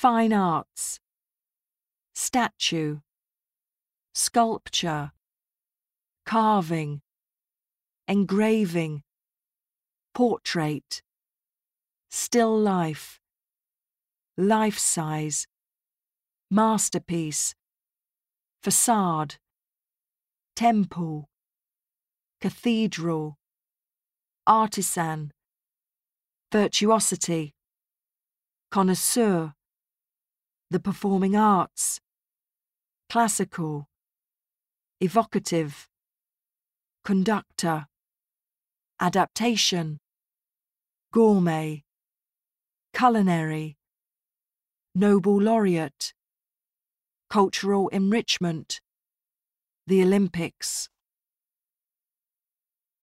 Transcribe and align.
fine 0.00 0.32
arts, 0.32 0.98
statue, 2.14 3.00
sculpture, 4.14 5.12
carving, 6.24 7.02
engraving, 8.08 9.02
portrait, 10.14 11.02
still 12.08 12.58
life, 12.58 13.20
life 14.38 14.78
size, 14.78 15.46
masterpiece, 16.50 17.54
facade, 18.62 19.34
temple, 20.56 21.28
cathedral, 22.40 23.36
artisan, 24.46 25.30
virtuosity, 26.50 27.52
connoisseur, 28.70 29.52
the 30.70 30.78
performing 30.78 31.34
arts, 31.34 32.00
classical, 33.08 33.88
evocative, 35.00 35.88
conductor, 37.04 37.86
adaptation, 39.00 39.98
gourmet, 41.12 41.82
culinary, 42.94 43.76
Nobel 44.94 45.40
laureate, 45.40 46.14
cultural 47.28 47.88
enrichment, 47.88 48.80
the 49.86 50.02
Olympics. 50.02 50.88